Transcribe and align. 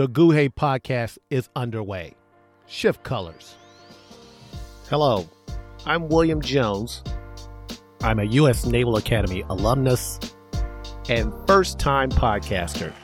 The 0.00 0.08
gOOhay 0.08 0.48
podcast 0.54 1.18
is 1.28 1.50
underway. 1.54 2.14
Shift 2.66 3.02
colors. 3.02 3.58
Hello, 4.88 5.28
I'm 5.84 6.08
William 6.08 6.40
Jones. 6.40 7.02
I'm 8.00 8.18
a 8.18 8.24
U.S. 8.24 8.64
Naval 8.64 8.96
Academy 8.96 9.44
alumnus 9.50 10.18
and 11.10 11.34
first 11.46 11.78
time 11.78 12.08
podcaster. 12.08 12.94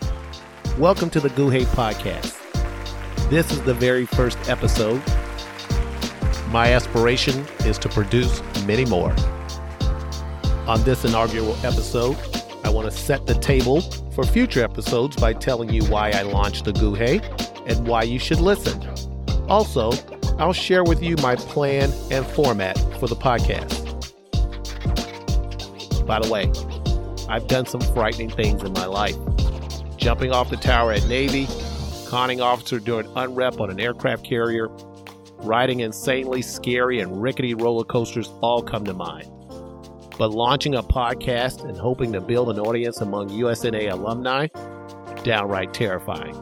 Welcome 0.79 1.11
to 1.11 1.21
the 1.21 1.29
gOOhay 1.29 1.67
podcast. 1.67 2.35
This 3.29 3.53
is 3.53 3.61
the 3.61 3.75
very 3.75 4.07
first 4.07 4.39
episode. 4.49 5.03
My 6.49 6.73
aspiration 6.73 7.45
is 7.67 7.77
to 7.77 7.91
produce 7.91 8.41
many 8.65 8.87
more. 8.87 9.15
On 10.67 10.83
this 10.85 11.05
inaugural 11.05 11.57
episode, 11.57 12.17
I 12.65 12.71
want 12.71 12.91
to 12.91 12.97
set 12.97 13.27
the 13.27 13.35
table 13.35 13.83
for 14.17 14.25
future 14.25 14.65
episodes 14.65 15.15
by 15.15 15.35
telling 15.35 15.69
you 15.69 15.85
why 15.85 16.11
I 16.11 16.23
launched 16.23 16.65
the 16.65 16.73
gOOhay 16.73 17.21
and 17.67 17.87
why 17.87 18.03
you 18.03 18.19
should 18.19 18.41
listen. 18.41 18.83
Also, 19.47 19.93
I'll 20.39 20.55
share 20.55 20.83
with 20.83 21.03
you 21.03 21.17
my 21.19 21.37
plan 21.37 21.93
and 22.11 22.27
format 22.27 22.79
for 22.99 23.09
the 23.09 23.15
podcast. 23.15 23.85
By 26.07 26.19
the 26.19 26.33
way, 26.33 26.51
I've 27.29 27.47
done 27.47 27.67
some 27.67 27.83
frightening 27.93 28.31
things 28.31 28.63
in 28.63 28.73
my 28.73 28.87
life. 28.87 29.17
Jumping 29.99 30.33
off 30.33 30.49
the 30.49 30.57
tower 30.57 30.93
at 30.93 31.07
Navy, 31.07 31.47
conning 32.09 32.41
officer 32.41 32.79
during 32.79 33.07
unrep 33.09 33.61
on 33.61 33.71
an 33.71 33.79
aircraft 33.79 34.25
carrier, 34.25 34.69
riding 35.41 35.81
insanely 35.81 36.41
scary 36.41 37.01
and 37.01 37.21
rickety 37.21 37.53
roller 37.53 37.85
coasters 37.85 38.29
all 38.41 38.63
come 38.63 38.87
to 38.87 38.95
mind. 38.95 39.31
But 40.19 40.31
launching 40.31 40.75
a 40.75 40.83
podcast 40.83 41.69
and 41.69 41.77
hoping 41.77 42.13
to 42.13 42.21
build 42.21 42.51
an 42.51 42.59
audience 42.59 43.01
among 43.01 43.29
USNA 43.29 43.93
alumni, 43.93 44.49
downright 45.25 45.75
terrifying. 45.75 46.35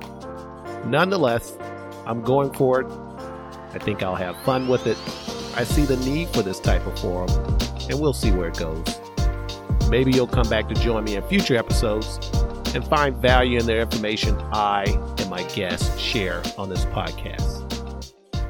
Nonetheless, 0.87 1.57
I'm 2.07 2.23
going 2.23 2.53
for 2.53 2.83
it. 2.83 2.87
I 3.73 3.79
think 3.79 4.03
I'll 4.03 4.15
have 4.15 4.37
fun 4.45 4.69
with 4.69 4.87
it. 4.87 4.97
I 5.57 5.65
see 5.65 5.85
the 5.85 5.97
need 5.99 6.29
for 6.29 6.43
this 6.43 6.61
type 6.61 6.87
of 6.87 6.99
forum, 6.99 7.31
and 7.89 8.01
we'll 8.01 8.13
see 8.13 8.31
where 8.31 8.49
it 8.49 8.59
goes. 8.59 8.85
Maybe 9.89 10.13
you'll 10.13 10.27
come 10.27 10.49
back 10.49 10.69
to 10.69 10.75
join 10.75 11.05
me 11.05 11.17
in 11.17 11.23
future 11.29 11.57
episodes 11.57 12.19
and 12.75 12.87
find 12.87 13.17
value 13.17 13.59
in 13.59 13.67
the 13.67 13.79
information 13.79 14.37
I 14.53 14.85
and 15.19 15.31
my 15.31 15.43
guests 15.55 15.99
share 15.99 16.43
on 16.59 16.69
this 16.69 16.85
podcast. 16.87 17.65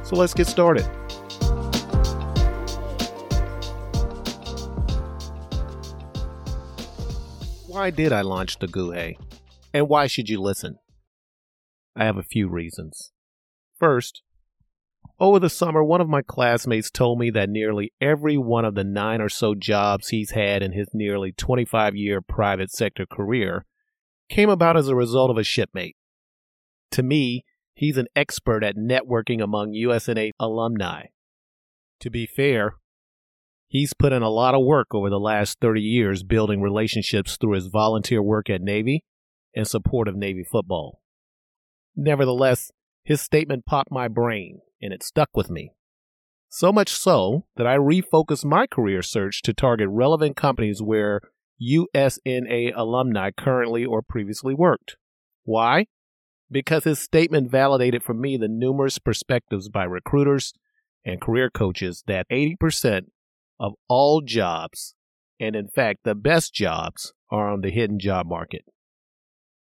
So 0.05 0.17
let's 0.17 0.35
get 0.35 0.47
started. 0.47 0.87
Why 7.75 7.91
did 7.91 8.13
I 8.13 8.21
launch 8.21 8.61
the 8.61 8.69
gOOhay? 8.69 9.17
And 9.73 9.89
why 9.89 10.07
should 10.07 10.29
you 10.29 10.41
listen? 10.41 10.79
I 11.97 12.05
have 12.05 12.17
a 12.17 12.23
few 12.23 12.47
reasons. 12.49 13.11
First, 13.81 14.23
over 15.19 15.41
the 15.41 15.51
summer, 15.51 15.83
one 15.83 16.01
of 16.01 16.09
my 16.09 16.23
classmates 16.23 16.89
told 16.89 17.19
me 17.19 17.31
that 17.31 17.51
nearly 17.51 17.93
every 18.01 18.39
one 18.39 18.65
of 18.65 18.77
the 18.77 18.85
nine 18.85 19.21
or 19.21 19.29
so 19.29 19.57
jobs 19.57 20.11
he's 20.11 20.31
had 20.31 20.63
in 20.63 20.71
his 20.71 20.87
nearly 20.95 21.33
25 21.33 21.97
year 21.97 22.21
private 22.21 22.71
sector 22.71 23.07
career 23.07 23.67
came 24.29 24.51
about 24.51 24.77
as 24.77 24.87
a 24.87 24.95
result 24.95 25.33
of 25.33 25.37
a 25.37 25.43
shipmate. 25.43 25.97
To 26.93 27.03
me, 27.03 27.45
he's 27.75 27.97
an 27.97 28.07
expert 28.15 28.63
at 28.63 28.77
networking 28.77 29.43
among 29.43 29.73
USNA 29.73 30.31
alumni. 30.39 31.07
To 31.99 32.09
be 32.09 32.25
fair, 32.25 32.77
he's 33.69 33.95
put 33.95 34.13
in 34.13 34.23
a 34.23 34.31
lot 34.31 34.55
of 34.55 34.65
work 34.65 34.89
over 34.95 35.11
the 35.11 35.21
last 35.21 35.59
30 35.61 35.81
years 35.81 36.23
building 36.23 36.61
relationships 36.61 37.37
through 37.37 37.53
his 37.53 37.67
volunteer 37.67 38.23
work 38.23 38.49
at 38.51 38.61
Navy 38.61 39.05
and 39.55 39.67
support 39.67 40.09
of 40.09 40.17
Navy 40.17 40.45
football. 40.45 41.01
Nevertheless, 41.97 42.71
his 43.05 43.21
statement 43.21 43.67
popped 43.67 43.91
my 43.91 44.09
brain 44.09 44.61
and 44.81 44.93
it 44.93 45.03
stuck 45.03 45.31
with 45.35 45.51
me. 45.51 45.73
So 46.49 46.73
much 46.73 46.91
so 46.91 47.47
that 47.57 47.67
I 47.67 47.77
refocused 47.77 48.45
my 48.45 48.67
career 48.67 49.03
search 49.03 49.43
to 49.43 49.53
target 49.53 49.89
relevant 49.91 50.37
companies 50.37 50.81
where 50.81 51.21
USNA 51.61 52.73
alumni 52.77 53.31
currently 53.37 53.85
or 53.85 54.03
previously 54.03 54.55
worked. 54.55 54.97
Why? 55.45 55.87
Because 56.51 56.85
his 56.85 57.01
statement 57.01 57.51
validated 57.51 58.03
for 58.03 58.15
me 58.15 58.37
the 58.37 58.49
numerous 58.49 58.99
perspectives 58.99 59.69
by 59.69 59.85
recruiters 59.85 60.53
and 61.05 61.21
career 61.21 61.51
coaches 61.51 62.05
that 62.07 62.29
80% 62.31 63.07
of 63.59 63.75
all 63.89 64.21
jobs, 64.21 64.95
and 65.41 65.55
in 65.57 65.69
fact 65.69 66.01
the 66.05 66.15
best 66.15 66.55
jobs, 66.55 67.13
are 67.31 67.51
on 67.51 67.63
the 67.63 67.71
hidden 67.71 67.99
job 67.99 68.27
market. 68.27 68.65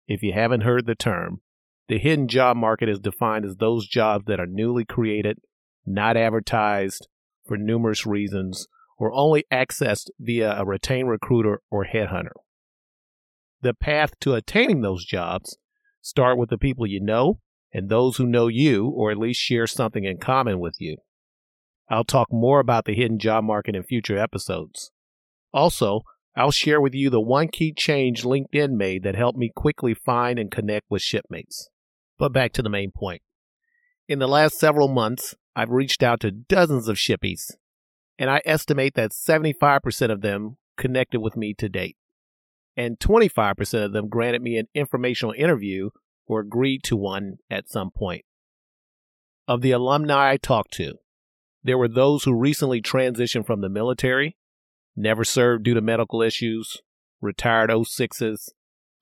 If 0.07 0.23
you 0.23 0.33
haven't 0.35 0.63
heard 0.63 0.87
the 0.87 0.95
term, 0.95 1.41
the 1.89 1.99
hidden 1.99 2.29
job 2.29 2.57
market 2.57 2.89
is 2.89 2.99
defined 2.99 3.45
as 3.45 3.57
those 3.57 3.87
jobs 3.87 4.25
that 4.27 4.41
are 4.41 4.47
newly 4.47 4.85
created, 4.85 5.39
not 5.87 6.17
advertised 6.17 7.09
for 7.47 7.57
numerous 7.57 8.05
reasons, 8.05 8.67
or 8.99 9.13
only 9.13 9.45
accessed 9.51 10.11
via 10.21 10.55
a 10.59 10.65
retained 10.65 11.09
recruiter 11.09 11.61
or 11.71 11.87
headhunter. 11.87 12.33
The 13.63 13.75
path 13.75 14.19
to 14.21 14.35
attaining 14.35 14.83
those 14.83 15.05
jobs 15.05 15.57
start 16.01 16.37
with 16.37 16.51
the 16.51 16.59
people 16.59 16.87
you 16.87 17.01
know 17.01 17.41
and 17.73 17.89
those 17.89 18.17
who 18.17 18.27
know 18.27 18.49
you 18.49 18.89
or 18.89 19.11
at 19.11 19.19
least 19.19 19.41
share 19.41 19.67
something 19.67 20.05
in 20.05 20.19
common 20.19 20.61
with 20.61 20.77
you. 20.79 20.99
I'll 21.93 22.05
talk 22.05 22.33
more 22.33 22.59
about 22.59 22.87
the 22.87 22.95
hidden 22.95 23.19
job 23.19 23.45
market 23.45 23.77
in 23.77 23.83
future 23.83 24.17
episodes. 24.17 24.91
Also, 25.53 26.01
I'll 26.35 26.51
share 26.51 26.81
with 26.81 26.95
you 26.95 27.11
the 27.11 27.21
one 27.21 27.49
key 27.49 27.71
change 27.71 28.23
LinkedIn 28.23 28.71
made 28.71 29.03
that 29.03 29.15
helped 29.15 29.37
me 29.37 29.53
quickly 29.55 29.93
find 29.93 30.39
and 30.39 30.51
connect 30.51 30.87
with 30.89 31.03
shipmates. 31.03 31.69
But 32.19 32.33
back 32.33 32.55
to 32.55 32.63
the 32.63 32.71
main 32.71 32.93
point. 32.97 33.21
In 34.09 34.21
the 34.21 34.27
last 34.27 34.59
several 34.59 34.89
months, 34.89 35.35
I've 35.55 35.69
reached 35.69 36.03
out 36.03 36.21
to 36.21 36.31
dozens 36.31 36.89
of 36.89 36.97
shippies, 36.97 37.51
and 38.19 38.31
I 38.31 38.41
estimate 38.47 38.95
that 38.95 39.11
75% 39.11 40.11
of 40.11 40.23
them 40.23 40.57
connected 40.79 41.21
with 41.21 41.37
me 41.37 41.53
to 41.59 41.69
date, 41.69 41.99
and 42.75 42.99
25% 42.99 43.85
of 43.85 43.93
them 43.93 44.09
granted 44.09 44.41
me 44.41 44.57
an 44.57 44.69
informational 44.75 45.35
interview 45.37 45.91
or 46.27 46.41
agreed 46.41 46.85
to 46.85 46.97
one 46.97 47.37
at 47.51 47.69
some 47.69 47.91
point. 47.91 48.25
Of 49.47 49.61
the 49.61 49.73
alumni 49.73 50.31
I 50.31 50.37
talked 50.39 50.73
to, 50.75 50.95
there 51.65 51.79
were 51.79 51.89
those 51.89 52.25
who 52.25 52.35
recently 52.35 52.83
transitioned 52.83 53.47
from 53.47 53.61
the 53.61 53.69
military, 53.69 54.37
never 54.97 55.25
served 55.25 55.65
due 55.65 55.75
to 55.75 55.81
medical 55.81 56.23
issues, 56.23 56.79
retired 57.21 57.71
06s, 57.71 58.51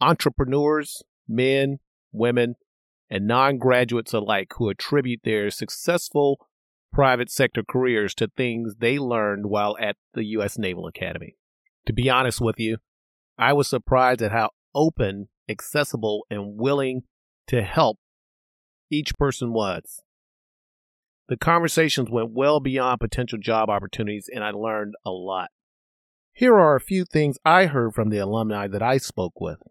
entrepreneurs, 0.00 1.02
men, 1.26 1.78
women, 2.12 2.56
and 3.08 3.26
non 3.26 3.58
graduates 3.58 4.12
alike 4.12 4.52
who 4.56 4.68
attribute 4.68 5.20
their 5.24 5.50
successful 5.50 6.46
private 6.92 7.30
sector 7.30 7.62
careers 7.68 8.14
to 8.14 8.28
things 8.28 8.74
they 8.78 8.98
learned 8.98 9.46
while 9.46 9.76
at 9.80 9.96
the 10.14 10.24
U.S. 10.24 10.58
Naval 10.58 10.86
Academy. 10.86 11.36
To 11.86 11.92
be 11.92 12.10
honest 12.10 12.40
with 12.40 12.58
you, 12.58 12.78
I 13.38 13.52
was 13.52 13.68
surprised 13.68 14.22
at 14.22 14.32
how 14.32 14.50
open, 14.74 15.28
accessible, 15.48 16.26
and 16.30 16.56
willing 16.56 17.02
to 17.46 17.62
help 17.62 17.98
each 18.90 19.16
person 19.16 19.52
was. 19.52 20.02
The 21.30 21.36
conversations 21.36 22.10
went 22.10 22.32
well 22.32 22.58
beyond 22.58 22.98
potential 22.98 23.38
job 23.38 23.70
opportunities, 23.70 24.28
and 24.34 24.42
I 24.42 24.50
learned 24.50 24.94
a 25.06 25.12
lot. 25.12 25.50
Here 26.32 26.58
are 26.58 26.74
a 26.74 26.80
few 26.80 27.04
things 27.04 27.38
I 27.44 27.66
heard 27.66 27.94
from 27.94 28.08
the 28.08 28.18
alumni 28.18 28.66
that 28.66 28.82
I 28.82 28.96
spoke 28.96 29.40
with. 29.40 29.62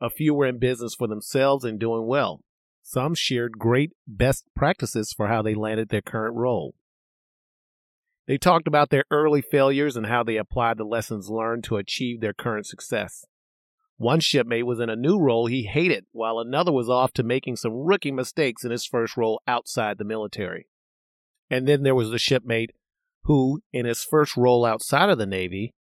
A 0.00 0.08
few 0.08 0.32
were 0.32 0.46
in 0.46 0.58
business 0.58 0.94
for 0.94 1.06
themselves 1.06 1.66
and 1.66 1.78
doing 1.78 2.06
well. 2.06 2.40
Some 2.80 3.14
shared 3.14 3.58
great 3.58 3.90
best 4.06 4.46
practices 4.56 5.12
for 5.12 5.28
how 5.28 5.42
they 5.42 5.54
landed 5.54 5.90
their 5.90 6.00
current 6.00 6.34
role. 6.34 6.74
They 8.26 8.38
talked 8.38 8.66
about 8.66 8.88
their 8.88 9.04
early 9.10 9.42
failures 9.42 9.98
and 9.98 10.06
how 10.06 10.22
they 10.22 10.38
applied 10.38 10.78
the 10.78 10.84
lessons 10.84 11.28
learned 11.28 11.64
to 11.64 11.76
achieve 11.76 12.22
their 12.22 12.32
current 12.32 12.64
success. 12.64 13.26
One 13.98 14.20
shipmate 14.20 14.64
was 14.64 14.80
in 14.80 14.88
a 14.88 14.96
new 14.96 15.18
role 15.18 15.44
he 15.44 15.64
hated, 15.64 16.06
while 16.12 16.38
another 16.38 16.72
was 16.72 16.88
off 16.88 17.12
to 17.14 17.22
making 17.22 17.56
some 17.56 17.74
rookie 17.74 18.12
mistakes 18.12 18.64
in 18.64 18.70
his 18.70 18.86
first 18.86 19.18
role 19.18 19.42
outside 19.46 19.98
the 19.98 20.04
military. 20.04 20.68
And 21.50 21.66
then 21.66 21.82
there 21.82 21.94
was 21.94 22.10
the 22.10 22.18
shipmate 22.18 22.72
who, 23.24 23.60
in 23.72 23.86
his 23.86 24.04
first 24.04 24.36
role 24.36 24.64
outside 24.64 25.10
of 25.10 25.18
the 25.18 25.26
Navy, 25.26 25.74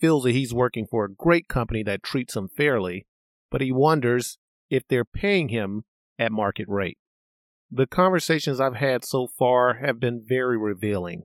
feels 0.00 0.24
that 0.24 0.32
he's 0.32 0.52
working 0.52 0.86
for 0.86 1.04
a 1.04 1.12
great 1.12 1.48
company 1.48 1.82
that 1.84 2.02
treats 2.02 2.36
him 2.36 2.48
fairly, 2.48 3.06
but 3.50 3.60
he 3.60 3.70
wonders 3.70 4.38
if 4.68 4.86
they're 4.88 5.04
paying 5.04 5.48
him 5.48 5.84
at 6.18 6.32
market 6.32 6.66
rate. 6.68 6.98
The 7.70 7.86
conversations 7.86 8.60
I've 8.60 8.76
had 8.76 9.04
so 9.04 9.26
far 9.26 9.74
have 9.74 9.98
been 9.98 10.22
very 10.26 10.58
revealing, 10.58 11.22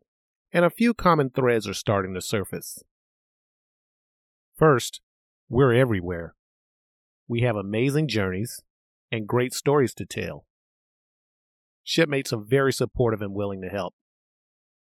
and 0.52 0.64
a 0.64 0.70
few 0.70 0.94
common 0.94 1.30
threads 1.30 1.68
are 1.68 1.74
starting 1.74 2.14
to 2.14 2.22
surface. 2.22 2.84
First, 4.56 5.02
we're 5.50 5.74
everywhere. 5.74 6.36
We 7.28 7.42
have 7.42 7.56
amazing 7.56 8.08
journeys 8.08 8.62
and 9.12 9.28
great 9.28 9.54
stories 9.54 9.94
to 9.96 10.06
tell. 10.06 10.47
Shipmates 11.90 12.34
are 12.34 12.44
very 12.46 12.74
supportive 12.74 13.22
and 13.22 13.34
willing 13.34 13.62
to 13.62 13.70
help. 13.70 13.94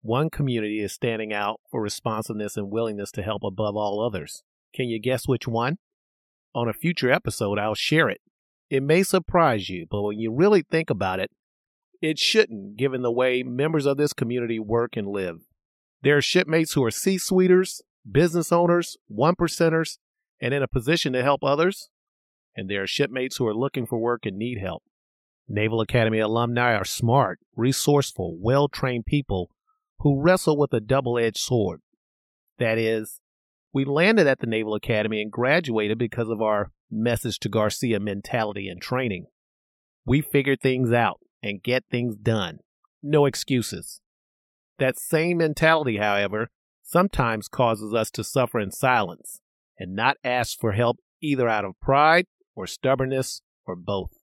One 0.01 0.30
community 0.30 0.81
is 0.81 0.92
standing 0.92 1.31
out 1.31 1.62
for 1.71 1.81
responsiveness 1.81 2.57
and 2.57 2.69
willingness 2.69 3.12
to 3.12 3.24
help 3.24 3.45
above 3.45 3.77
all 3.77 4.06
others. 4.06 4.44
Can 4.75 4.89
you 4.89 5.00
guess 5.00 5.25
which 5.25 5.48
one? 5.48 5.77
On 6.54 6.68
a 6.68 6.74
future 6.74 7.09
episode, 7.09 7.59
I'll 7.59 7.75
share 7.75 8.09
it. 8.09 8.19
It 8.69 8.83
may 8.83 9.04
surprise 9.04 9.69
you, 9.69 9.86
but 9.89 10.01
when 10.01 10.19
you 10.19 10.33
really 10.33 10.63
think 10.69 10.89
about 10.89 11.21
it, 11.21 11.31
it 12.01 12.19
shouldn't, 12.19 12.75
given 12.75 13.04
the 13.04 13.12
way 13.12 13.42
members 13.42 13.86
of 13.86 13.95
this 13.95 14.12
community 14.12 14.59
work 14.59 14.98
and 14.98 15.07
live. 15.07 15.45
There 16.01 16.18
are 16.18 16.21
shipmates 16.21 16.74
who 16.74 16.83
are 16.83 16.92
C 16.92 17.18
suiters, 17.18 17.81
business 18.09 18.51
owners, 18.51 18.98
one 19.07 19.36
percenters, 19.36 19.98
and 20.42 20.54
in 20.54 20.62
a 20.62 20.68
position 20.68 21.13
to 21.13 21.24
help 21.24 21.42
others. 21.42 21.89
And 22.54 22.69
there 22.69 22.83
are 22.83 22.88
shipmates 22.88 23.38
who 23.38 23.48
are 23.48 23.56
looking 23.56 23.86
for 23.86 23.98
work 23.98 24.25
and 24.25 24.38
need 24.38 24.57
help. 24.59 24.83
Naval 25.50 25.82
Academy 25.82 26.20
alumni 26.20 26.74
are 26.74 26.86
smart, 26.86 27.40
resourceful, 27.56 28.38
well 28.40 28.68
trained 28.68 29.06
people 29.06 29.50
who 30.00 30.22
wrestle 30.22 30.58
with 30.58 30.74
a 30.74 30.82
double 30.82 31.18
edged 31.18 31.38
sword. 31.38 31.82
That 32.60 32.78
is, 32.78 33.22
we 33.74 33.86
landed 33.86 34.28
at 34.28 34.40
the 34.40 34.48
Naval 34.48 34.76
Academy 34.76 35.22
and 35.22 35.32
graduated 35.32 35.98
because 35.98 36.30
of 36.30 36.42
our 36.42 36.72
message 36.92 37.40
to 37.40 37.50
Garcia 37.50 38.00
mentality 38.00 38.68
and 38.68 38.82
training. 38.82 39.28
We 40.06 40.22
figure 40.22 40.56
things 40.56 40.92
out 40.92 41.20
and 41.44 41.64
get 41.64 41.86
things 41.90 42.16
done. 42.16 42.60
No 43.02 43.26
excuses. 43.26 44.02
That 44.80 45.00
same 45.00 45.38
mentality, 45.38 45.98
however, 45.98 46.50
sometimes 46.84 47.48
causes 47.48 47.94
us 47.94 48.10
to 48.12 48.24
suffer 48.24 48.60
in 48.60 48.72
silence 48.72 49.40
and 49.78 49.96
not 49.96 50.18
ask 50.24 50.60
for 50.60 50.74
help 50.74 50.98
either 51.22 51.48
out 51.48 51.66
of 51.66 51.80
pride 51.82 52.26
or 52.56 52.68
stubbornness 52.68 53.42
or 53.66 53.76
both. 53.76 54.17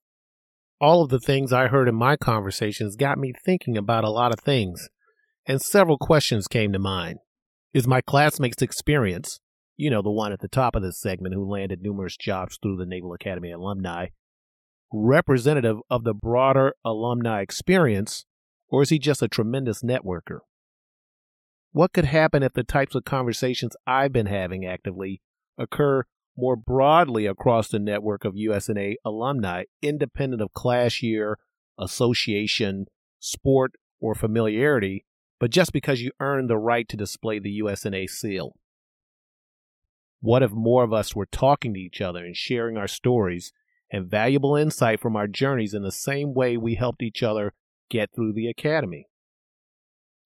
All 0.81 1.03
of 1.03 1.11
the 1.11 1.21
things 1.21 1.53
I 1.53 1.69
heard 1.69 1.89
in 1.89 1.95
my 1.95 2.17
conversations 2.17 2.97
got 2.97 3.19
me 3.19 3.33
thinking 3.45 3.77
about 3.77 4.05
a 4.05 4.11
lot 4.11 4.33
of 4.33 4.41
things, 4.41 4.89
and 5.47 5.63
several 5.63 5.99
questions 5.99 6.49
came 6.49 6.73
to 6.73 6.79
mind. 6.79 7.19
Is 7.73 7.87
my 7.87 8.01
classmates' 8.01 8.63
experience, 8.63 9.41
you 9.77 9.91
know, 9.91 10.03
the 10.03 10.11
one 10.11 10.33
at 10.33 10.41
the 10.41 10.49
top 10.49 10.77
of 10.77 10.83
this 10.83 11.01
segment 11.01 11.35
who 11.35 11.49
landed 11.49 11.81
numerous 11.83 12.17
jobs 12.17 12.59
through 12.61 12.77
the 12.77 12.87
Naval 12.87 13.13
Academy 13.13 13.51
alumni, 13.51 14.07
representative 14.93 15.79
of 15.91 16.05
the 16.05 16.15
broader 16.15 16.75
alumni 16.85 17.41
experience, 17.41 18.27
or 18.69 18.83
is 18.83 18.91
he 18.91 18.99
just 18.99 19.23
a 19.23 19.29
tremendous 19.29 19.83
networker? 19.83 20.41
What 21.73 21.93
could 21.93 22.05
happen 22.05 22.43
if 22.43 22.53
the 22.53 22.63
types 22.63 22.95
of 22.95 23.05
conversations 23.05 23.77
I've 23.87 24.13
been 24.13 24.27
having 24.27 24.65
actively 24.65 25.21
occur 25.59 26.05
more 26.37 26.57
broadly 26.57 27.27
across 27.27 27.69
the 27.69 27.79
network 27.79 28.25
of 28.25 28.35
USNA 28.35 28.97
alumni, 29.05 29.65
independent 29.83 30.43
of 30.43 30.53
class 30.53 31.03
year, 31.03 31.39
association, 31.79 32.87
sport, 33.21 33.73
or 34.01 34.15
familiarity, 34.15 35.05
but 35.39 35.51
just 35.51 35.73
because 35.73 36.01
you 36.01 36.11
earned 36.21 36.49
the 36.49 36.57
right 36.59 36.89
to 36.89 36.97
display 36.97 37.39
the 37.39 37.61
USNA 37.61 38.09
seal? 38.09 38.57
What 40.21 40.43
if 40.43 40.53
more 40.53 40.85
of 40.85 40.93
us 40.93 41.15
were 41.15 41.27
talking 41.27 41.75
to 41.75 41.81
each 41.81 42.01
other 42.01 42.25
and 42.25 42.37
sharing 42.37 42.77
our 42.77 42.89
stories 42.89 43.53
and 43.91 44.11
valuable 44.11 44.57
insight 44.57 45.01
from 45.01 45.17
our 45.17 45.27
journeys 45.27 45.75
in 45.75 45.83
the 45.83 45.93
same 45.93 46.35
way 46.35 46.57
we 46.57 46.77
helped 46.77 47.03
each 47.03 47.23
other 47.23 47.53
get 47.91 48.11
through 48.15 48.33
the 48.33 48.49
academy? 48.49 49.07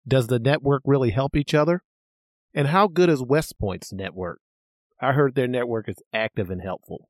Does 0.06 0.28
the 0.28 0.38
network 0.38 0.82
really 0.84 1.10
help 1.10 1.36
each 1.36 1.54
other? 1.54 1.82
And 2.54 2.68
how 2.68 2.86
good 2.88 3.08
is 3.08 3.22
West 3.22 3.58
Point's 3.58 3.92
network? 3.92 4.40
I 5.00 5.12
heard 5.12 5.34
their 5.34 5.48
network 5.48 5.88
is 5.88 6.02
active 6.12 6.50
and 6.50 6.60
helpful. 6.60 7.08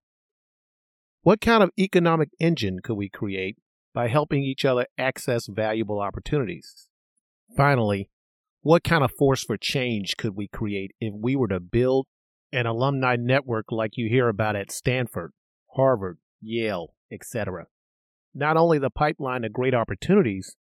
What 1.23 1.41
kind 1.41 1.63
of 1.63 1.71
economic 1.79 2.31
engine 2.39 2.79
could 2.83 2.95
we 2.95 3.09
create 3.09 3.57
by 3.93 4.09
helping 4.09 4.45
each 4.45 4.65
other 4.65 4.87
access 4.97 5.47
valuable 5.49 6.01
opportunities? 6.01 6.89
Finally, 7.57 8.09
what 8.63 8.85
kind 8.85 9.03
of 9.03 9.11
force 9.19 9.43
for 9.43 9.57
change 9.57 10.17
could 10.17 10.37
we 10.37 10.47
create 10.47 10.93
if 11.01 11.13
we 11.15 11.35
were 11.35 11.49
to 11.49 11.61
build 11.61 12.07
an 12.53 12.67
alumni 12.67 13.17
network 13.17 13.67
like 13.73 13.97
you 13.97 14.09
hear 14.09 14.29
about 14.29 14.57
at 14.57 14.71
Stanford, 14.71 15.33
Harvard, 15.75 16.19
Yale, 16.41 16.95
etc.? 17.11 17.67
Not 18.35 18.57
only 18.57 18.79
the 18.79 18.91
pipeline 18.91 19.45
of 19.45 19.53
great 19.53 19.75
opportunities, 19.75 20.57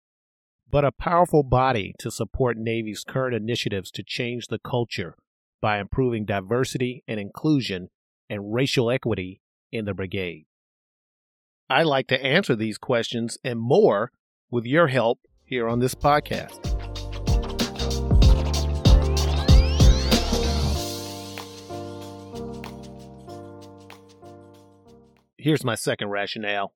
but 0.71 0.85
a 0.85 0.93
powerful 0.93 1.43
body 1.43 1.95
to 1.99 2.11
support 2.11 2.57
Navy's 2.57 3.05
current 3.05 3.35
initiatives 3.35 3.91
to 3.93 4.03
change 4.03 4.47
the 4.47 4.59
culture 4.59 5.17
by 5.61 5.79
improving 5.79 6.25
diversity 6.25 7.03
and 7.09 7.19
inclusion 7.19 7.89
and 8.29 8.53
racial 8.53 8.91
equity 8.91 9.41
in 9.73 9.85
the 9.85 9.95
brigade? 9.95 10.47
I'd 11.71 11.85
like 11.85 12.07
to 12.09 12.25
answer 12.25 12.57
these 12.57 12.79
questions 12.79 13.37
and 13.45 13.61
more 13.61 14.11
with 14.51 14.65
your 14.65 14.89
help 14.89 15.21
here 15.45 15.69
on 15.69 15.81
this 15.81 15.95
podcast. 15.95 16.65
Here's 25.37 25.65
my 25.65 25.77
second 25.77 26.09
rationale. 26.09 26.75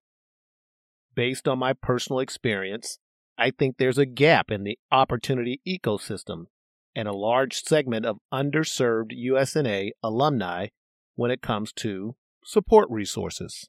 Based 1.14 1.48
on 1.48 1.58
my 1.58 1.72
personal 1.72 2.20
experience, 2.20 2.98
I 3.36 3.50
think 3.50 3.76
there's 3.76 3.98
a 3.98 4.06
gap 4.06 4.50
in 4.50 4.64
the 4.64 4.78
opportunity 4.90 5.60
ecosystem 5.66 6.46
and 6.94 7.08
a 7.08 7.12
large 7.12 7.62
segment 7.62 8.04
of 8.04 8.18
underserved 8.32 9.12
USNA 9.12 9.90
alumni 10.02 10.68
when 11.14 11.30
it 11.30 11.42
comes 11.42 11.72
to 11.74 12.16
support 12.44 12.88
resources. 12.90 13.68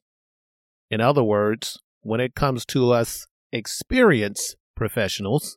In 0.90 1.00
other 1.00 1.24
words, 1.24 1.78
when 2.02 2.20
it 2.20 2.34
comes 2.34 2.64
to 2.66 2.92
us 2.92 3.26
experienced 3.52 4.56
professionals, 4.76 5.56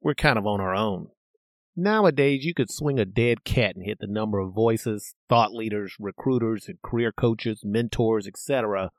we're 0.00 0.14
kind 0.14 0.38
of 0.38 0.46
on 0.46 0.60
our 0.60 0.74
own. 0.74 1.08
Nowadays, 1.76 2.44
you 2.44 2.54
could 2.54 2.72
swing 2.72 2.98
a 2.98 3.04
dead 3.04 3.44
cat 3.44 3.76
and 3.76 3.84
hit 3.84 3.98
the 4.00 4.08
number 4.08 4.40
of 4.40 4.52
voices, 4.52 5.14
thought 5.28 5.52
leaders, 5.52 5.94
recruiters, 6.00 6.66
and 6.66 6.82
career 6.82 7.12
coaches, 7.12 7.60
mentors, 7.64 8.26
etc., 8.26 8.90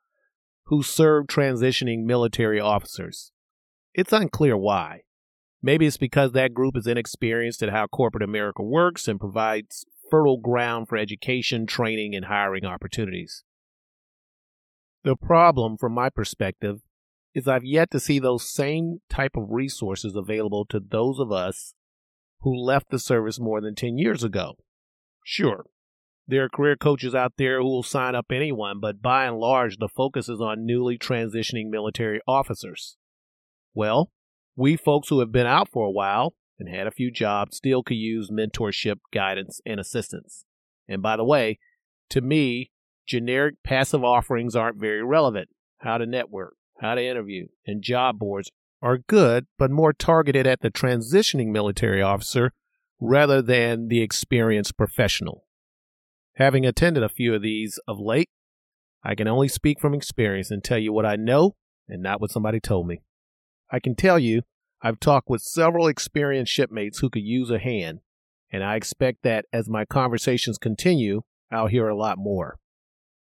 who 0.68 0.81
serve 0.81 1.25
transitioning 1.25 2.06
military 2.06 2.59
officers. 2.59 3.31
It's 3.94 4.13
unclear 4.13 4.56
why. 4.56 5.01
Maybe 5.61 5.85
it's 5.85 5.97
because 5.97 6.31
that 6.31 6.53
group 6.53 6.77
is 6.77 6.88
inexperienced 6.88 7.61
at 7.61 7.71
how 7.71 7.88
corporate 7.88 8.23
America 8.23 8.63
works 8.63 9.07
and 9.07 9.19
provides 9.19 9.85
fertile 10.09 10.39
ground 10.39 10.88
for 10.88 10.97
education, 10.97 11.65
training, 11.67 12.15
and 12.15 12.25
hiring 12.25 12.65
opportunities. 12.65 13.44
The 15.03 15.15
problem, 15.15 15.77
from 15.77 15.94
my 15.94 16.09
perspective, 16.09 16.81
is 17.33 17.47
I've 17.47 17.65
yet 17.65 17.91
to 17.91 18.00
see 18.00 18.19
those 18.19 18.50
same 18.50 19.00
type 19.09 19.35
of 19.35 19.50
resources 19.50 20.15
available 20.15 20.65
to 20.69 20.79
those 20.79 21.19
of 21.19 21.31
us 21.31 21.73
who 22.41 22.56
left 22.56 22.89
the 22.89 23.00
service 23.00 23.39
more 23.39 23.61
than 23.61 23.75
10 23.75 23.97
years 23.97 24.23
ago. 24.23 24.56
Sure, 25.23 25.65
there 26.29 26.44
are 26.44 26.50
career 26.50 26.75
coaches 26.75 27.15
out 27.15 27.33
there 27.38 27.59
who 27.59 27.65
will 27.65 27.83
sign 27.83 28.13
up 28.13 28.27
anyone, 28.31 28.79
but 28.79 29.01
by 29.01 29.25
and 29.25 29.38
large, 29.38 29.78
the 29.78 29.89
focus 29.89 30.30
is 30.30 30.39
on 30.39 30.66
newly 30.66 30.95
transitioning 30.95 31.69
military 31.69 32.21
officers. 32.28 32.97
Well, 33.73 34.11
we 34.59 34.75
folks 34.75 35.07
who 35.07 35.21
have 35.21 35.31
been 35.31 35.47
out 35.47 35.69
for 35.69 35.85
a 35.85 35.92
while 35.92 36.33
and 36.59 36.68
had 36.68 36.85
a 36.85 36.92
few 36.92 37.09
jobs 37.09 37.56
still 37.56 37.81
could 37.81 37.95
use 37.95 38.30
mentorship, 38.30 38.97
guidance, 39.13 39.61
and 39.66 39.80
assistance. 39.80 40.44
And 40.85 41.01
by 41.01 41.16
the 41.16 41.23
way, 41.23 41.59
to 42.09 42.19
me, 42.19 42.71
generic 43.07 43.56
passive 43.63 44.04
offerings 44.04 44.57
aren't 44.57 44.78
very 44.78 45.01
relevant. 45.01 45.47
How 45.78 45.97
to 45.97 46.06
network, 46.06 46.56
how 46.81 46.95
to 46.95 47.01
interview, 47.01 47.47
and 47.66 47.81
job 47.81 48.19
boards 48.19 48.51
are 48.81 48.97
good, 48.97 49.47
but 49.57 49.71
more 49.71 49.94
targeted 49.94 50.45
at 50.45 50.59
the 50.59 50.69
transitioning 50.69 51.47
military 51.47 52.01
officer 52.01 52.51
rather 52.99 53.42
than 53.42 53.87
the 53.87 54.01
experienced 54.01 54.75
professional. 54.75 55.45
Having 56.35 56.66
attended 56.66 57.01
a 57.01 57.07
few 57.07 57.33
of 57.33 57.42
these 57.42 57.80
of 57.87 57.97
late, 57.97 58.30
I 59.06 59.16
can 59.16 59.30
only 59.30 59.47
speak 59.47 59.80
from 59.80 59.94
experience 59.94 60.51
and 60.51 60.61
tell 60.61 60.78
you 60.78 60.92
what 60.92 61.06
I 61.06 61.16
know 61.16 61.56
and 61.87 62.04
not 62.04 62.19
what 62.19 62.31
somebody 62.31 62.59
told 62.59 62.87
me. 62.87 62.99
I 63.71 63.80
can 63.80 63.95
tell 63.95 64.18
you, 64.18 64.42
I've 64.81 64.99
talked 64.99 65.30
with 65.30 65.42
several 65.42 65.88
experienced 65.88 66.52
shipmates 66.52 66.99
who 66.99 67.09
could 67.09 67.23
use 67.23 67.52
a 67.52 67.59
hand, 67.59 67.99
and 68.52 68.64
I 68.64 68.76
expect 68.76 69.23
that 69.23 69.45
as 69.54 69.69
my 69.69 69.85
conversations 69.85 70.57
continue, 70.57 71.21
I'll 71.52 71.68
hear 71.68 71.88
a 71.88 71.95
lot 71.95 72.18
more. 72.18 72.57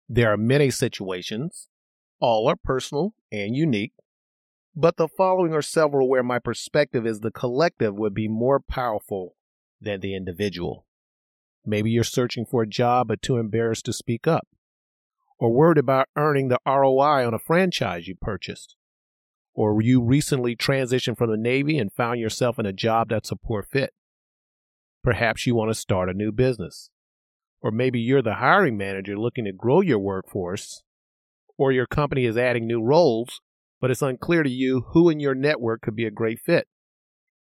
There 0.08 0.32
are 0.32 0.38
many 0.38 0.70
situations, 0.70 1.70
all 2.20 2.48
are 2.48 2.56
personal 2.56 3.14
and 3.32 3.56
unique, 3.56 3.94
but 4.76 4.98
the 4.98 5.08
following 5.08 5.54
are 5.54 5.62
several 5.62 6.10
where 6.10 6.24
my 6.24 6.40
perspective 6.40 7.06
is 7.08 7.22
the 7.22 7.32
collective 7.32 7.96
would 7.96 8.14
be 8.14 8.28
more 8.28 8.60
powerful 8.60 9.36
than 9.82 10.02
the 10.02 10.16
individual. 10.16 10.86
Maybe 11.66 11.90
you're 11.92 12.04
searching 12.04 12.46
for 12.46 12.64
a 12.64 12.68
job 12.68 13.08
but 13.08 13.22
too 13.22 13.38
embarrassed 13.38 13.86
to 13.86 13.94
speak 13.94 14.28
up, 14.28 14.48
or 15.40 15.52
worried 15.52 15.78
about 15.78 16.10
earning 16.16 16.50
the 16.50 16.60
ROI 16.66 17.26
on 17.26 17.34
a 17.34 17.40
franchise 17.40 18.08
you 18.08 18.16
purchased 18.16 18.76
or 19.60 19.82
you 19.82 20.02
recently 20.02 20.56
transitioned 20.56 21.18
from 21.18 21.30
the 21.30 21.36
Navy 21.36 21.78
and 21.78 21.92
found 21.92 22.18
yourself 22.18 22.58
in 22.60 22.66
a 22.66 22.72
job 22.72 23.10
that's 23.10 23.30
a 23.30 23.36
poor 23.36 23.62
fit. 23.62 23.94
Perhaps 25.04 25.46
you 25.46 25.54
want 25.54 25.70
to 25.70 25.76
start 25.76 26.08
a 26.08 26.14
new 26.14 26.32
business. 26.32 26.90
Or 27.60 27.70
maybe 27.70 28.00
you're 28.00 28.22
the 28.22 28.36
hiring 28.36 28.78
manager 28.78 29.18
looking 29.18 29.44
to 29.44 29.52
grow 29.52 29.82
your 29.82 30.00
workforce, 30.00 30.82
or 31.58 31.74
your 31.74 31.88
company 31.88 32.24
is 32.24 32.38
adding 32.38 32.68
new 32.68 32.82
roles, 32.82 33.42
but 33.82 33.92
it's 33.92 34.02
unclear 34.02 34.44
to 34.44 34.50
you 34.50 34.86
who 34.94 35.10
in 35.10 35.20
your 35.20 35.36
network 35.36 35.82
could 35.82 35.96
be 35.98 36.06
a 36.06 36.12
great 36.12 36.40
fit. 36.40 36.66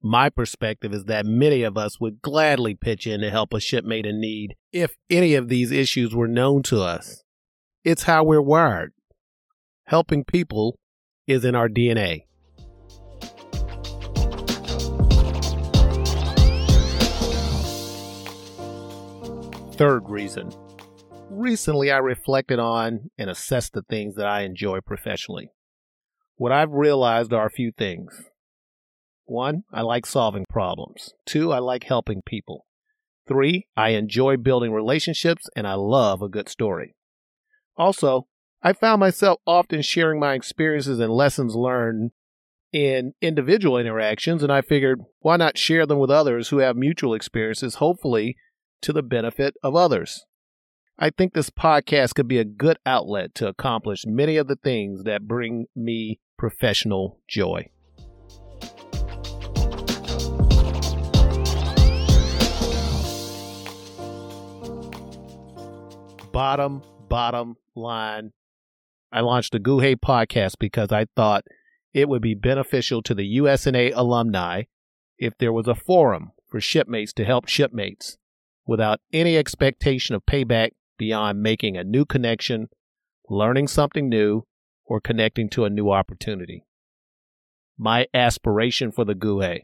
My 0.01 0.31
perspective 0.31 0.95
is 0.95 1.05
that 1.05 1.27
many 1.27 1.61
of 1.61 1.77
us 1.77 1.99
would 1.99 2.23
gladly 2.23 2.73
pitch 2.73 3.05
in 3.05 3.21
to 3.21 3.29
help 3.29 3.53
a 3.53 3.59
shipmate 3.59 4.07
in 4.07 4.19
need 4.19 4.55
if 4.73 4.95
any 5.11 5.35
of 5.35 5.49
these 5.49 5.71
issues 5.71 6.15
were 6.15 6.27
known 6.27 6.63
to 6.63 6.81
us. 6.81 7.21
It's 7.83 8.03
how 8.03 8.23
we're 8.23 8.41
wired. 8.41 8.93
Helping 9.85 10.23
people 10.23 10.79
is 11.27 11.43
in 11.45 11.55
our 11.55 11.69
DNA. 11.69 12.23
Third 19.73 20.09
reason. 20.09 20.51
Recently, 21.29 21.91
I 21.91 21.97
reflected 21.97 22.57
on 22.57 23.11
and 23.17 23.29
assessed 23.29 23.73
the 23.73 23.83
things 23.83 24.15
that 24.15 24.25
I 24.25 24.41
enjoy 24.41 24.79
professionally. 24.81 25.51
What 26.35 26.51
I've 26.51 26.71
realized 26.71 27.31
are 27.31 27.45
a 27.45 27.51
few 27.51 27.71
things. 27.71 28.23
One, 29.25 29.63
I 29.71 29.81
like 29.81 30.05
solving 30.05 30.45
problems. 30.49 31.13
Two, 31.25 31.51
I 31.51 31.59
like 31.59 31.83
helping 31.83 32.21
people. 32.25 32.65
Three, 33.27 33.67
I 33.75 33.89
enjoy 33.89 34.37
building 34.37 34.71
relationships 34.71 35.49
and 35.55 35.67
I 35.67 35.73
love 35.73 36.21
a 36.21 36.29
good 36.29 36.47
story. 36.47 36.95
Also, 37.75 38.27
I 38.63 38.73
found 38.73 38.99
myself 38.99 39.39
often 39.45 39.83
sharing 39.83 40.19
my 40.19 40.33
experiences 40.33 40.99
and 40.99 41.13
lessons 41.13 41.55
learned 41.55 42.09
in 42.73 43.13
individual 43.21 43.77
interactions, 43.77 44.41
and 44.41 44.51
I 44.51 44.61
figured 44.61 45.01
why 45.19 45.37
not 45.37 45.59
share 45.59 45.85
them 45.85 45.99
with 45.99 46.09
others 46.09 46.49
who 46.49 46.57
have 46.57 46.75
mutual 46.75 47.13
experiences, 47.13 47.75
hopefully 47.75 48.35
to 48.81 48.91
the 48.91 49.03
benefit 49.03 49.55
of 49.61 49.75
others. 49.75 50.25
I 50.97 51.11
think 51.11 51.33
this 51.33 51.51
podcast 51.51 52.15
could 52.15 52.27
be 52.27 52.39
a 52.39 52.43
good 52.43 52.77
outlet 52.83 53.35
to 53.35 53.47
accomplish 53.47 54.05
many 54.07 54.37
of 54.37 54.47
the 54.47 54.55
things 54.55 55.03
that 55.03 55.27
bring 55.27 55.67
me 55.75 56.19
professional 56.35 57.19
joy. 57.27 57.69
Bottom, 66.31 66.81
bottom 67.07 67.55
line 67.75 68.31
I 69.11 69.21
launched 69.21 69.53
the 69.53 69.59
gOOhay 69.59 69.95
podcast 69.95 70.53
because 70.59 70.91
I 70.91 71.05
thought 71.15 71.45
it 71.93 72.09
would 72.09 72.21
be 72.21 72.33
beneficial 72.33 73.01
to 73.03 73.13
the 73.13 73.37
USNA 73.37 73.93
alumni 73.95 74.63
if 75.17 75.37
there 75.37 75.53
was 75.53 75.67
a 75.67 75.75
forum 75.75 76.31
for 76.49 76.59
shipmates 76.59 77.13
to 77.13 77.25
help 77.25 77.47
shipmates 77.47 78.17
without 78.65 78.99
any 79.13 79.37
expectation 79.37 80.13
of 80.13 80.25
payback 80.25 80.71
beyond 80.97 81.41
making 81.41 81.77
a 81.77 81.83
new 81.83 82.05
connection, 82.05 82.67
learning 83.29 83.67
something 83.67 84.09
new, 84.09 84.45
or 84.85 84.99
connecting 84.99 85.49
to 85.49 85.65
a 85.65 85.69
new 85.69 85.91
opportunity. 85.91 86.65
My 87.77 88.07
aspiration 88.13 88.91
for 88.91 89.05
the 89.05 89.15
gOOhay 89.15 89.61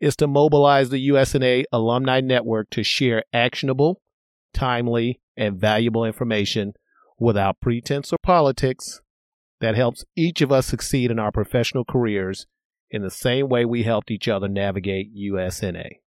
is 0.00 0.16
to 0.16 0.26
mobilize 0.26 0.88
the 0.88 1.08
USNA 1.08 1.64
alumni 1.72 2.20
network 2.20 2.70
to 2.70 2.82
share 2.82 3.24
actionable, 3.32 4.00
timely, 4.54 5.20
and 5.36 5.60
valuable 5.60 6.04
information 6.04 6.72
without 7.20 7.60
pretense 7.60 8.12
or 8.12 8.18
politics 8.22 9.00
that 9.60 9.76
helps 9.76 10.04
each 10.16 10.40
of 10.40 10.50
us 10.50 10.66
succeed 10.66 11.10
in 11.10 11.18
our 11.18 11.30
professional 11.30 11.84
careers 11.84 12.46
in 12.90 13.02
the 13.02 13.10
same 13.10 13.48
way 13.48 13.64
we 13.64 13.84
helped 13.84 14.10
each 14.10 14.26
other 14.26 14.48
navigate 14.48 15.14
USNA. 15.14 15.98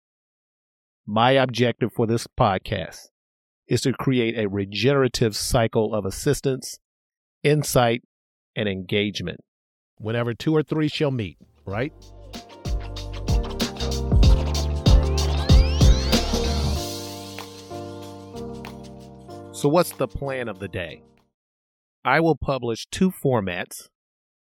My 1.05 1.31
objective 1.31 1.93
for 1.93 2.07
this 2.07 2.27
podcast 2.27 3.07
is 3.67 3.81
to 3.81 3.93
create 3.93 4.37
a 4.37 4.49
regenerative 4.49 5.35
cycle 5.35 5.93
of 5.93 6.03
assistance, 6.03 6.79
insight, 7.43 8.01
and 8.55 8.67
engagement 8.67 9.39
whenever 9.97 10.33
two 10.33 10.53
or 10.53 10.63
three 10.63 10.87
shall 10.87 11.11
meet, 11.11 11.37
right? 11.65 11.93
So, 19.63 19.69
what's 19.69 19.93
the 19.93 20.09
plan 20.09 20.49
of 20.49 20.59
the 20.59 20.67
day? 20.67 21.03
I 22.03 22.19
will 22.19 22.35
publish 22.35 22.85
two 22.87 23.11
formats, 23.11 23.87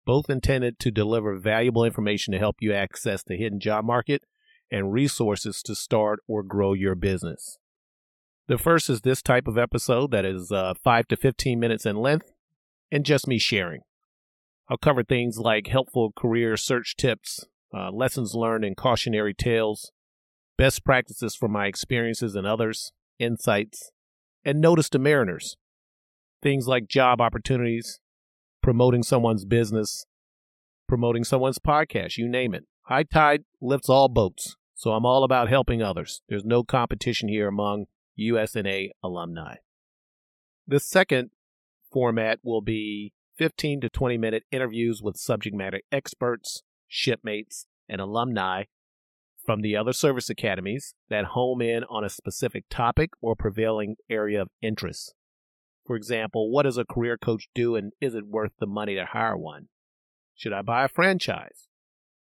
both 0.05 0.29
intended 0.29 0.77
to 0.77 0.91
deliver 0.91 1.35
valuable 1.39 1.83
information 1.83 2.33
to 2.33 2.37
help 2.37 2.57
you 2.59 2.71
access 2.71 3.23
the 3.23 3.35
hidden 3.35 3.59
job 3.59 3.83
market 3.83 4.21
and 4.69 4.93
resources 4.93 5.63
to 5.63 5.73
start 5.73 6.19
or 6.27 6.43
grow 6.43 6.73
your 6.73 6.93
business. 6.93 7.57
The 8.47 8.59
first 8.59 8.91
is 8.91 9.01
this 9.01 9.23
type 9.23 9.47
of 9.47 9.57
episode 9.57 10.11
that 10.11 10.23
is 10.23 10.51
uh, 10.51 10.75
5 10.83 11.07
to 11.07 11.17
15 11.17 11.59
minutes 11.59 11.87
in 11.87 11.95
length 11.95 12.31
and 12.91 13.03
just 13.03 13.25
me 13.25 13.39
sharing. 13.39 13.81
I'll 14.69 14.77
cover 14.77 15.03
things 15.03 15.39
like 15.39 15.65
helpful 15.65 16.11
career 16.15 16.55
search 16.57 16.95
tips, 16.95 17.43
uh, 17.73 17.89
lessons 17.89 18.35
learned 18.35 18.65
and 18.65 18.77
cautionary 18.77 19.33
tales, 19.33 19.91
best 20.59 20.85
practices 20.85 21.35
from 21.35 21.53
my 21.53 21.65
experiences 21.65 22.35
and 22.35 22.45
others, 22.45 22.91
insights, 23.17 23.91
and 24.47 24.61
notice 24.61 24.87
to 24.89 24.97
mariners. 24.97 25.57
Things 26.41 26.69
like 26.69 26.87
job 26.87 27.19
opportunities, 27.19 27.99
promoting 28.63 29.03
someone's 29.03 29.43
business, 29.43 30.05
promoting 30.87 31.25
someone's 31.25 31.59
podcast, 31.59 32.17
you 32.17 32.29
name 32.29 32.53
it. 32.53 32.63
High 32.83 33.03
tide 33.03 33.43
lifts 33.59 33.89
all 33.89 34.07
boats, 34.07 34.55
so 34.73 34.91
I'm 34.91 35.05
all 35.05 35.25
about 35.25 35.49
helping 35.49 35.81
others. 35.81 36.21
There's 36.29 36.45
no 36.45 36.63
competition 36.63 37.27
here 37.27 37.49
among 37.49 37.87
USNA 38.17 38.91
alumni. 39.03 39.55
The 40.65 40.79
second 40.79 41.31
format 41.91 42.39
will 42.41 42.61
be 42.61 43.11
15 43.37 43.81
to 43.81 43.89
20 43.89 44.17
minute 44.17 44.43
interviews 44.49 45.01
with 45.03 45.17
subject 45.17 45.57
matter 45.57 45.81
experts, 45.91 46.63
shipmates, 46.87 47.65
and 47.89 47.99
alumni 47.99 48.63
from 49.47 49.61
the 49.61 49.77
other 49.77 49.93
service 49.93 50.29
academies 50.29 50.93
that 51.09 51.23
home 51.27 51.61
in 51.61 51.85
on 51.85 52.03
a 52.03 52.09
specific 52.09 52.65
topic 52.69 53.11
or 53.21 53.33
prevailing 53.33 53.95
area 54.09 54.41
of 54.41 54.49
interest. 54.61 55.15
For 55.85 55.95
example, 55.95 56.51
what 56.51 56.63
does 56.63 56.77
a 56.77 56.83
career 56.83 57.17
coach 57.17 57.47
do 57.55 57.73
and 57.77 57.93
is 58.01 58.13
it 58.13 58.27
worth 58.27 58.51
the 58.59 58.67
money 58.67 58.95
to 58.95 59.05
hire 59.05 59.37
one? 59.37 59.69
Should 60.35 60.51
I 60.51 60.63
buy 60.63 60.83
a 60.83 60.89
franchise? 60.89 61.69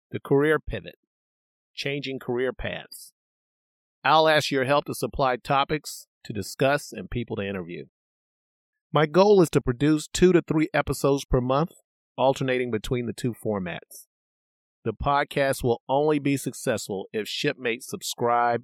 The 0.09 0.19
career 0.19 0.59
pivot, 0.59 0.95
changing 1.75 2.17
career 2.17 2.51
paths. 2.53 3.13
I'll 4.03 4.27
ask 4.27 4.49
your 4.49 4.65
help 4.65 4.85
to 4.85 4.95
supply 4.95 5.35
topics 5.35 6.07
to 6.23 6.33
discuss 6.33 6.91
and 6.91 7.07
people 7.07 7.35
to 7.35 7.47
interview. 7.47 7.85
My 8.91 9.05
goal 9.05 9.43
is 9.43 9.51
to 9.51 9.61
produce 9.61 10.07
two 10.07 10.33
to 10.33 10.41
three 10.41 10.69
episodes 10.73 11.23
per 11.23 11.39
month, 11.39 11.73
alternating 12.17 12.71
between 12.71 13.05
the 13.05 13.13
two 13.13 13.35
formats. 13.35 14.07
The 14.83 14.93
podcast 14.93 15.63
will 15.63 15.81
only 15.87 16.17
be 16.17 16.37
successful 16.37 17.05
if 17.13 17.27
shipmates 17.27 17.87
subscribe, 17.87 18.63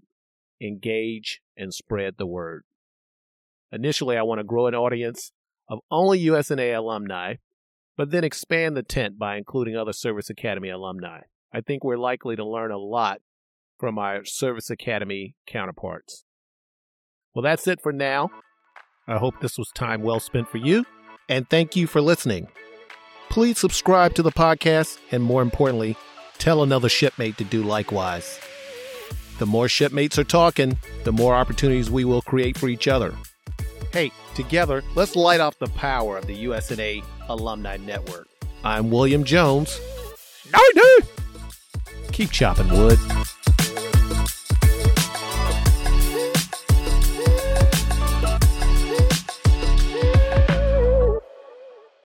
engage, 0.59 1.41
and 1.55 1.73
spread 1.73 2.15
the 2.17 2.25
word. 2.25 2.63
Initially, 3.71 4.17
I 4.17 4.23
want 4.23 4.39
to 4.39 4.43
grow 4.43 4.67
an 4.67 4.73
audience 4.73 5.31
of 5.69 5.79
only 5.91 6.23
USNA 6.23 6.75
alumni, 6.75 7.35
but 7.95 8.09
then 8.09 8.23
expand 8.23 8.75
the 8.75 8.83
tent 8.83 9.19
by 9.19 9.37
including 9.37 9.75
other 9.75 9.93
Service 9.93 10.29
Academy 10.29 10.69
alumni. 10.69 11.21
I 11.53 11.61
think 11.61 11.83
we're 11.83 11.97
likely 11.97 12.35
to 12.35 12.45
learn 12.45 12.71
a 12.71 12.77
lot 12.77 13.21
from 13.79 13.99
our 13.99 14.25
Service 14.25 14.69
Academy 14.69 15.35
counterparts. 15.45 16.23
Well, 17.35 17.43
that's 17.43 17.67
it 17.67 17.79
for 17.81 17.91
now. 17.91 18.31
I 19.07 19.17
hope 19.17 19.39
this 19.39 19.57
was 19.57 19.69
time 19.75 20.01
well 20.01 20.19
spent 20.19 20.49
for 20.49 20.57
you, 20.57 20.85
and 21.29 21.47
thank 21.49 21.75
you 21.75 21.85
for 21.85 22.01
listening. 22.01 22.47
Please 23.29 23.59
subscribe 23.59 24.15
to 24.15 24.23
the 24.23 24.31
podcast, 24.31 24.97
and 25.11 25.21
more 25.21 25.41
importantly, 25.41 25.95
tell 26.37 26.63
another 26.63 26.89
shipmate 26.89 27.37
to 27.37 27.43
do 27.43 27.63
likewise. 27.63 28.39
The 29.39 29.45
more 29.45 29.69
shipmates 29.69 30.17
are 30.17 30.23
talking, 30.23 30.77
the 31.03 31.11
more 31.11 31.35
opportunities 31.35 31.89
we 31.89 32.05
will 32.05 32.21
create 32.21 32.57
for 32.57 32.69
each 32.69 32.87
other. 32.87 33.13
Hey, 33.93 34.11
together, 34.35 34.83
let's 34.95 35.15
light 35.15 35.39
off 35.39 35.59
the 35.59 35.67
power 35.67 36.17
of 36.17 36.27
the 36.27 36.45
USNA 36.45 37.03
Alumni 37.29 37.77
Network. 37.77 38.27
I'm 38.63 38.89
William 38.89 39.23
Jones. 39.23 39.79
Keep 42.11 42.31
chopping 42.31 42.69
wood. 42.69 42.97